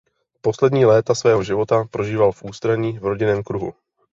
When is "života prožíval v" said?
1.43-2.43